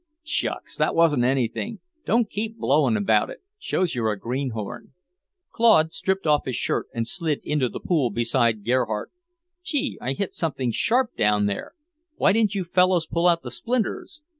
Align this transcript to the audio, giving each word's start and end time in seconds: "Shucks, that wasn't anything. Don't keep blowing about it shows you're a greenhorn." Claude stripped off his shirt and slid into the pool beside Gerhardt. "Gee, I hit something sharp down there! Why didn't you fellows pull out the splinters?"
"Shucks, 0.23 0.77
that 0.79 0.95
wasn't 0.95 1.25
anything. 1.25 1.79
Don't 2.07 2.27
keep 2.27 2.57
blowing 2.57 2.97
about 2.97 3.29
it 3.29 3.43
shows 3.59 3.93
you're 3.93 4.11
a 4.11 4.17
greenhorn." 4.17 4.93
Claude 5.51 5.93
stripped 5.93 6.25
off 6.25 6.45
his 6.45 6.55
shirt 6.55 6.87
and 6.91 7.05
slid 7.07 7.39
into 7.43 7.69
the 7.69 7.79
pool 7.79 8.09
beside 8.09 8.65
Gerhardt. 8.65 9.11
"Gee, 9.63 9.99
I 10.01 10.13
hit 10.13 10.33
something 10.33 10.71
sharp 10.71 11.15
down 11.15 11.45
there! 11.45 11.73
Why 12.15 12.33
didn't 12.33 12.55
you 12.55 12.63
fellows 12.63 13.05
pull 13.05 13.27
out 13.27 13.43
the 13.43 13.51
splinters?" 13.51 14.21